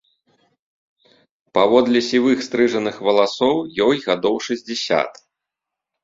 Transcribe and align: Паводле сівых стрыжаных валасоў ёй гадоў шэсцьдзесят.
Паводле 1.57 1.99
сівых 2.11 2.37
стрыжаных 2.47 2.95
валасоў 3.07 3.57
ёй 3.87 3.97
гадоў 4.07 4.35
шэсцьдзесят. 4.47 5.11